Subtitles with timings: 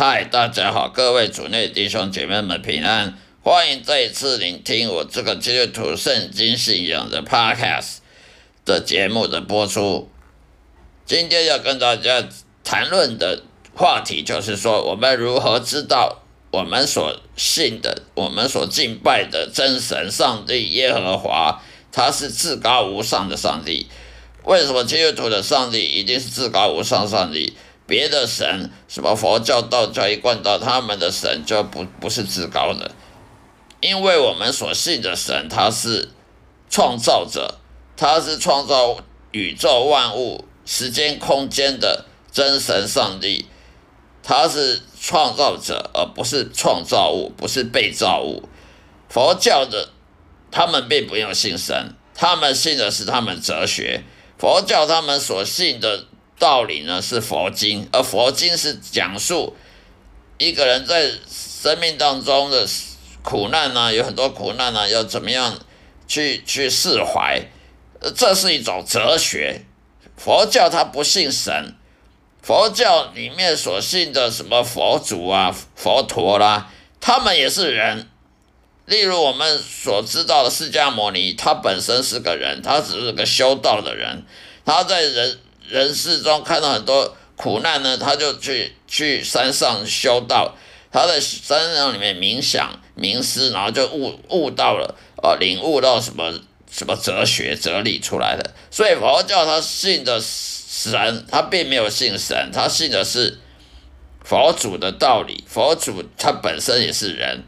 [0.00, 7.96] 嗨，大家好，各位主内弟兄姐妹们平安，欢迎再一次聆听我这个基督徒圣经信仰的 Podcast
[8.64, 10.08] 的节目的播出。
[11.04, 12.28] 今天要跟大家
[12.62, 13.42] 谈论的
[13.74, 21.60] 话题就是说，我们如何知道我们所信的、我们所敬拜的真神上帝耶和华，
[21.90, 23.88] 他是至高无上的上帝。
[24.44, 27.54] 为什么基督徒的上帝一定是至高无上上帝？
[27.88, 32.90] 别的神，什么佛教、道教一贯道，他们的神就不不是至高的，
[33.80, 36.10] 因为我们所信的神，他是
[36.68, 37.54] 创造者，
[37.96, 38.98] 他是创造
[39.32, 43.46] 宇宙万物、时间空间的真神上帝，
[44.22, 48.46] 他是创造者，而不是创造物，不是被造物。
[49.08, 49.88] 佛教的
[50.50, 54.04] 他们并不用信神，他们信的是他们哲学。
[54.36, 56.04] 佛教他们所信的。
[56.38, 59.56] 道理呢是佛经，而佛经是讲述
[60.38, 62.66] 一个人在生命当中的
[63.22, 65.58] 苦难呢，有很多苦难呢，要怎么样
[66.06, 67.42] 去去释怀，
[68.14, 69.64] 这是一种哲学。
[70.16, 71.74] 佛教它不信神，
[72.42, 78.08] 佛教里面所信的什么佛祖啊、佛陀啦，他们也是人。
[78.86, 84.24] 例如我们所知道的释迦牟尼，他本身是个人，他只是个修道的人，
[84.64, 85.38] 他在人。
[85.68, 90.56] 人世中看到很多苦难呢，他就去去山上修道，
[90.90, 96.32] 他在山上里面冥想冥思，然后就悟悟到了，呃，领悟到什么
[96.70, 98.54] 什么哲学哲理出来的。
[98.70, 103.38] 所以佛教他信的神，他并没有信神，他信的是
[104.24, 105.44] 佛祖的道理。
[105.46, 107.44] 佛祖他本身也是人，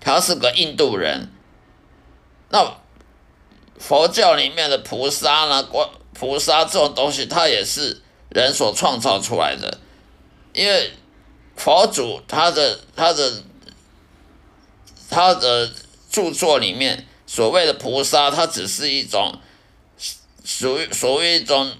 [0.00, 1.30] 他是个印度人。
[2.50, 2.78] 那
[3.78, 5.88] 佛教里面的菩萨呢，观。
[6.14, 9.78] 菩萨这种东西，它也是人所创造出来的，
[10.52, 10.90] 因为
[11.54, 13.44] 佛祖他的他的
[15.08, 15.70] 他的
[16.10, 19.38] 著作里面所谓的菩萨，它只是一种
[20.44, 21.72] 属于属于一种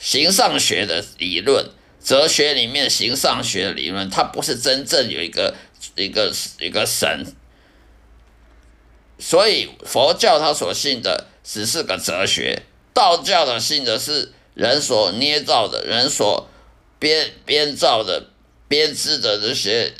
[0.00, 1.70] 形上学的理论，
[2.02, 5.54] 哲学里面形上学的理论，它不是真正有一个
[5.94, 7.24] 一个一个神，
[9.18, 12.62] 所以佛教他所信的只是个哲学。
[12.92, 16.48] 道教的信的是人所捏造的，人所
[16.98, 18.26] 编编造的、
[18.68, 19.92] 编织的这些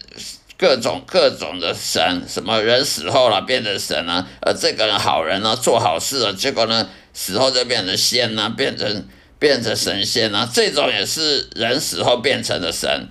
[0.56, 9.08] 各种各种的神，什么人死后了变成神啊，而这个人好人呢，做好事了，结果呢死后就变成仙呐，变成
[9.40, 13.08] 变成神仙呐，这种也是人死后变成的神。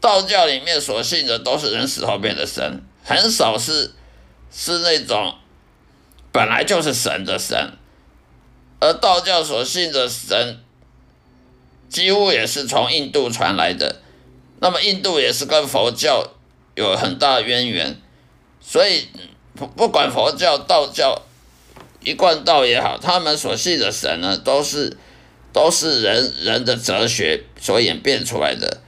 [0.00, 3.92] 道教里面所信的都是人死后变的神，很少是
[4.54, 5.34] 是那种
[6.30, 7.72] 本来就是神的神。
[8.80, 10.58] 而道教所信的神，
[11.88, 14.02] 几乎也是从印度传来的。
[14.58, 16.32] 那么印度也是跟佛教
[16.74, 17.96] 有很大渊源，
[18.60, 19.06] 所以
[19.54, 21.22] 不不管佛教、道教、
[22.00, 24.96] 一贯道也好，他们所信的神呢，都是
[25.52, 28.80] 都是人人的哲学所演变出来的。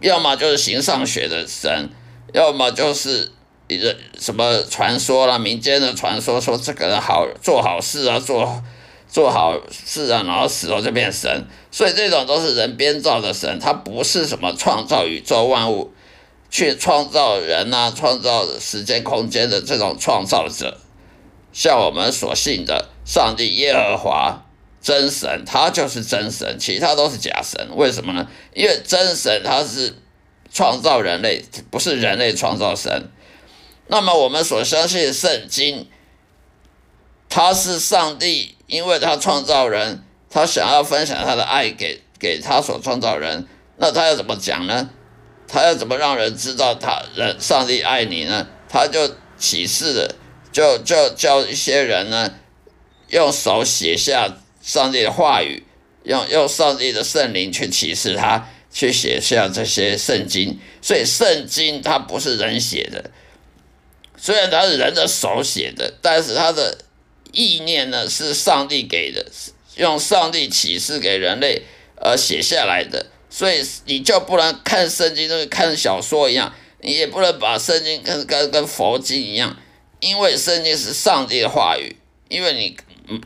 [0.00, 1.90] 要么就是形上学的神，
[2.32, 3.32] 要么就是
[3.68, 8.62] 一个什么传说啦，民间的传说，说这个人好做好事啊，做。
[9.08, 15.92] 做好事啊，然后死了就变神，所以这种都是人编造的神，他不是什么创造宇宙万物、
[16.50, 20.76] 去创造人啊、创造时间空间的这种创造者。
[21.52, 24.44] 像我们所信的上帝耶和华
[24.82, 27.68] 真神，他就是真神，其他都是假神。
[27.76, 28.26] 为什么呢？
[28.54, 29.94] 因为真神他是
[30.52, 33.08] 创造人类，不是人类创造神。
[33.88, 35.88] 那么我们所相信的圣经。
[37.28, 43.46] 他是上帝，因为他创造人，他想要分享他的爱给给他所创造人，
[43.76, 44.88] 那他要怎么讲呢？
[45.48, 48.46] 他要怎么让人知道他人上帝爱你呢？
[48.68, 50.14] 他就启示的，
[50.52, 52.32] 就就叫一些人呢，
[53.08, 55.64] 用手写下上帝的话语，
[56.04, 60.58] 用用上帝的圣灵去启示他，去写下这些圣经。
[60.80, 63.10] 所以圣经它不是人写的，
[64.16, 66.78] 虽然它是人的手写的，但是它的。
[67.32, 69.26] 意念呢是上帝给的，
[69.74, 71.64] 用上帝启示给人类
[71.96, 79.54] 而写下来的，所以你就不能看圣经，就是看小说一样，你也不能把圣经跟跟跟佛经一样，
[80.00, 81.96] 因为圣经是上帝的话语，
[82.30, 82.74] 因为你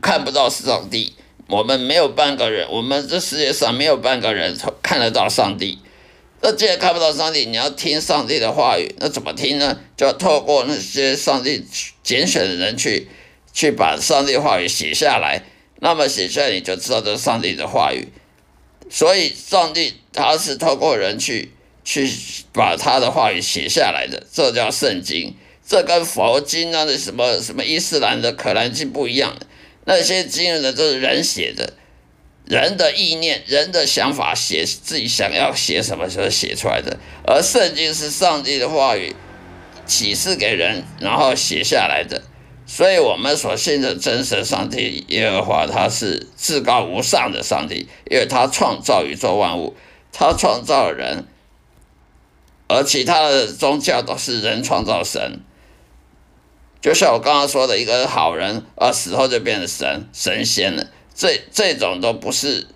[0.02, 1.14] 看不到上帝，
[1.46, 5.78] 我们没有半个人，我们这世界上没有半个人看得到上帝。
[6.42, 9.78] 那既然看不到上帝，你要听上帝的话语，那怎么听呢？
[9.96, 11.64] 就要透过那些上帝
[12.02, 13.08] 拣选的人去。
[13.52, 15.42] 去把上帝话语写下来，
[15.80, 18.06] 那么写下来你就知道这是上帝的话语。
[18.88, 21.50] 所以，上帝他是透过人去
[21.82, 22.08] 去
[22.52, 25.34] 把他的话语写下来的，这叫圣经。
[25.66, 29.36] 这跟佛经啊那什么什么伊斯兰的可兰经不一样，
[29.84, 31.72] 那些经呢都是人写的，
[32.50, 39.14] 人的意念、人的想法写自己想要写什么时候写出来的，而圣经是上帝的话语
[39.86, 42.24] 启示给人，然后写下来的。
[42.66, 49.76] 所以，我们所信的真神上帝耶和华，他是至高无上的上帝，因为他创造宇宙万物，
[50.12, 51.26] 他创造人，
[52.66, 55.40] 而其他的宗教都是人创造神。
[56.82, 60.88] 就像我刚刚说的，一个好人啊，死后就变成神神仙了，
[61.20, 62.66] 这这种都不是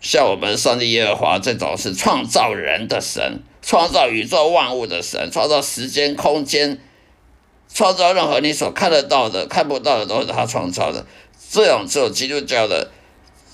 [0.00, 6.80] 像我们上帝耶和华这种是创造人的神，创造宇宙万物的神，创造时间空间。
[7.68, 11.04] 创造任何你所看得到的、看不到的，都是他创造的。
[11.50, 12.90] 这种只有基督教的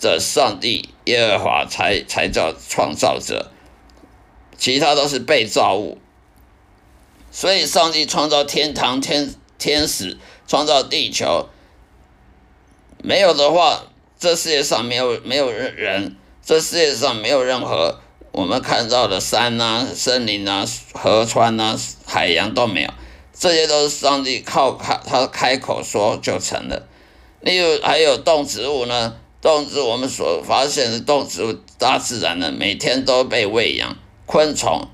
[0.00, 3.50] 的上帝耶和华才才叫创造者，
[4.56, 5.98] 其他都是被造物。
[7.32, 10.16] 所以，上帝创造天堂、天天使，
[10.46, 11.48] 创造地球，
[13.02, 13.82] 没有的话，
[14.26, 18.00] 这世界上没有没有人，这世界上没有任何
[18.32, 20.64] 我们看到的山啊、森林啊、
[20.94, 22.90] 河川啊、海洋都没有。
[23.32, 26.88] 这些都是上帝靠开他开口说就成了。
[27.40, 33.96] 例如还有动植物呢，动植物我们所发现的动植物，大自然呢每天都被喂养，
[34.26, 34.88] 昆虫、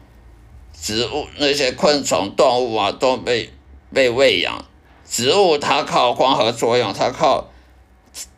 [0.79, 3.49] 植物那些昆虫、动物啊都被
[3.95, 4.67] 被喂养。
[5.09, 7.49] 植物它靠光合作用，它靠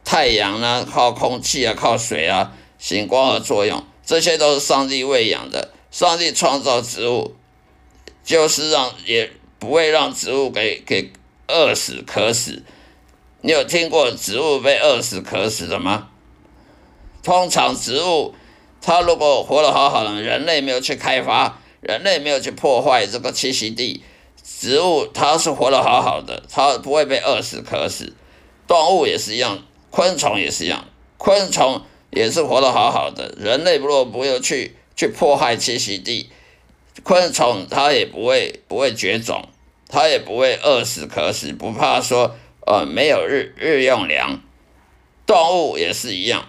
[0.05, 5.71] 太阳呢，靠空气啊，靠水啊行光合作用，这些都是上帝喂养的。
[5.91, 7.35] 上帝创造植物，
[8.25, 9.31] 就是让也。
[9.57, 11.11] 不会让植物给给
[11.49, 12.63] 饿死渴死。
[13.41, 16.09] 你有听过植物被饿死渴死的吗？
[17.23, 18.35] 通常植物
[18.83, 24.05] 它如果活得好好的，人类没有去开发，人类没有去破坏这个栖息地，
[24.43, 28.13] 植物它是活得好好的，它不会被饿死渴死。
[28.67, 29.65] 动物也是一样，
[29.95, 30.85] 昆虫也是一样，
[31.19, 31.81] 昆虫
[32.11, 33.33] 也是活得好好的。
[33.39, 36.31] 人类如果不要去去破坏栖息地，
[37.05, 39.49] 昆虫它也不会不会绝种。
[39.89, 42.35] 它也不会饿死渴死，不怕说
[42.67, 44.41] 呃没有日日用粮。
[45.27, 46.49] 动物也是一样，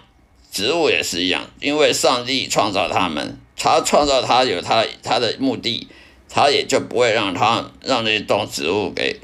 [0.50, 5.86] 植物也是一样，因为上帝创造它们，他创造它有他他的目的，
[6.28, 9.20] 他也就不会让它让那些动植物给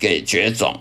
[0.00, 0.80] 给绝种，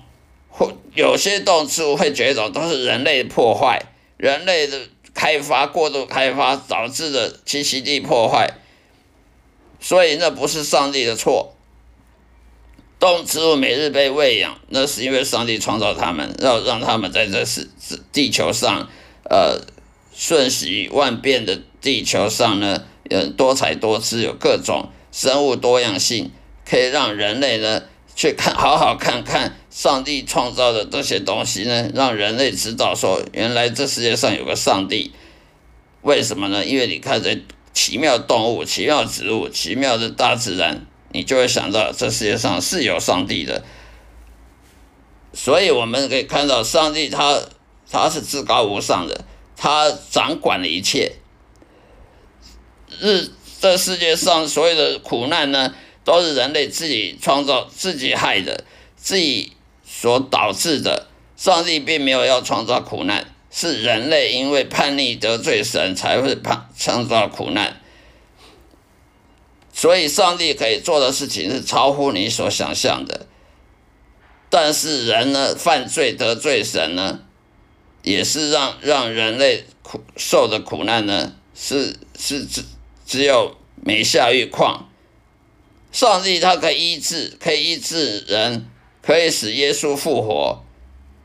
[0.52, 3.82] 或有些动植物会绝种，都是人类破坏，
[4.18, 4.78] 人类的
[5.14, 8.52] 开发过度开发导致的栖息地破坏，
[9.80, 11.56] 所以那不是上帝的错。
[13.00, 17.68] 动植物每日被喂养，那是因为上帝创造它们，让让它们在这是
[18.12, 18.88] 地球上，
[19.24, 19.60] 呃，
[20.14, 26.30] 瞬息万变的地球上呢，呃，多彩多姿，有各种生物多样性，
[26.64, 27.82] 可以让人类呢
[28.16, 35.12] 去看，好好看看上帝创造的这些东西呢，让人类知道说，原来这世界上有个上帝。
[36.02, 36.66] 为什么呢？
[36.66, 37.42] 因为你看这
[37.74, 40.86] 奇妙动物、奇妙植物、奇妙的大自然。
[41.14, 43.66] 你就会想到这世界上是有上帝的，
[45.34, 47.38] 所以我们可以看到上帝他
[47.92, 49.26] 他是至高无上的，
[49.58, 51.12] 他掌管了一切。
[53.02, 58.64] 日这世界上所有的苦难呢，都是人类自己创造、自己害的、
[58.96, 59.54] 自己
[59.86, 61.08] 所导致的。
[61.38, 67.82] 上帝并没有要创造苦难，是人类因为叛逆得罪神才会创创造苦难。
[69.74, 73.26] 所以，上帝可以做的事情是超乎你所想象的。
[74.52, 77.22] 但是，人呢，犯罪得罪神呢，
[78.04, 82.64] 也是让让人类苦受的苦难呢，是是只
[83.08, 84.91] 只有每下愈况。
[85.92, 88.66] 上帝他可以医治，可以医治人，
[89.02, 90.64] 可以使耶稣复活。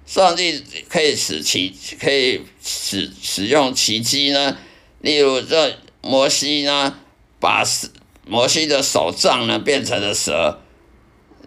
[0.07, 4.57] 上帝可以使奇，可以使使用奇迹呢。
[5.01, 6.99] 例如，这摩西呢，
[7.41, 7.65] 把。
[8.29, 10.59] 摩西的手杖呢变成了蛇，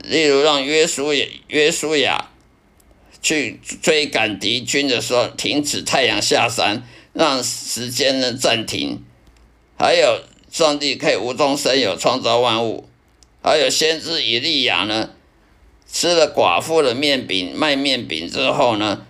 [0.02, 2.30] 例如让约书亚约书亚
[3.22, 9.04] 去追赶敌军的时候停止太阳下山，让时间呢暂停。
[9.78, 12.89] 还有上帝可以无中生有创造万物，
[13.42, 15.12] 还有先知以利亚呢
[15.92, 19.06] 吃了寡妇的面饼卖面饼之后呢，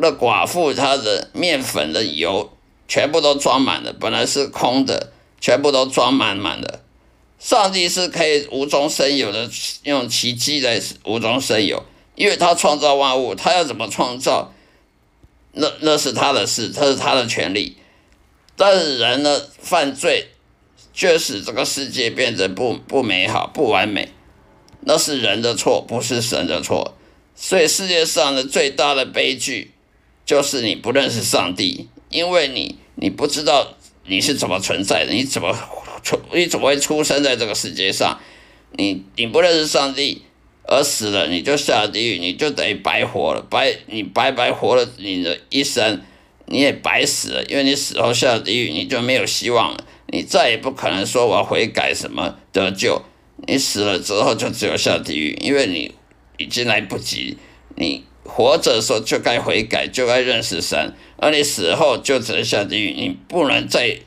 [0.00, 2.52] 那寡妇她的面粉的油
[2.86, 6.80] 全部都装满了，本来是空的，全部都装满满的。
[7.38, 9.48] 上帝是可以无中生有的，
[9.84, 11.82] 用奇迹来无中生有，
[12.14, 14.52] 因为他创造万物，他要怎么创造，
[15.52, 17.78] 那那是他的事，这是他的权利。
[18.56, 20.28] 但是人呢，犯罪
[20.92, 24.08] 却使这个世界变得不不美好、不完美，
[24.80, 26.96] 那是人的错，不是神的错。
[27.34, 29.70] 所以世界上的最大的悲剧，
[30.26, 33.74] 就是你不认识上帝，因为你你不知道
[34.06, 35.56] 你是怎么存在的，你怎么
[36.02, 38.20] 出你怎么会出生在这个世界上？
[38.72, 40.22] 你你不认识上帝
[40.64, 46.02] 而死了，你就下地狱，你就等于白活了，白你白白活了你的一生，
[46.46, 49.84] 你也白死了，因为你死后下地狱，你就没有希望了。
[50.12, 53.02] 你再也不可能说我要悔改什么得救，
[53.46, 55.94] 你死了之后就只有下地狱，因为你
[56.36, 57.38] 已经来不及。
[57.76, 63.98] 你活着的时候就该悔改，就该认识神，而你死后就只能下地狱，你不能再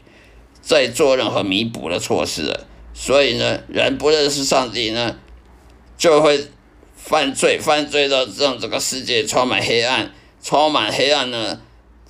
[0.62, 2.68] 再做任何弥补的措施了。
[2.94, 5.18] 所以呢，人不认识上帝呢，
[5.98, 6.48] 就会
[6.96, 11.62] 犯罪，犯罪到让这个世界充满黑暗，充满黑暗呢。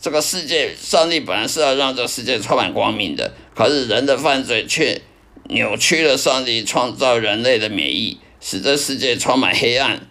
[0.02, 3.34] 这个世界，上帝本来是要让这个世界充满光明的。
[3.56, 5.02] 可是人的犯罪却
[5.50, 10.08] 扭曲了上帝创造人类的免疫，使这世界充满黑暗，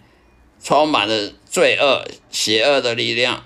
[0.63, 3.43] 充满了罪恶、邪恶的力量。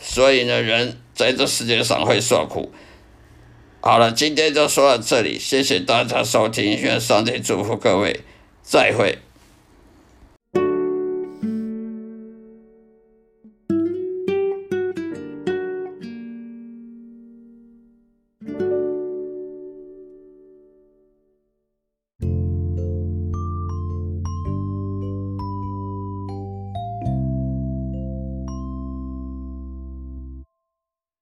[0.00, 2.72] 所以呢，人在这世界上会受苦。
[3.80, 8.20] 好了，今天就说到这里，谢谢大家收听，愿上帝祝福各位，
[8.62, 9.18] 再会。